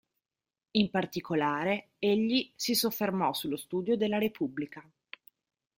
[0.71, 4.83] In particolare, egli si soffermò sullo studio della repubblica.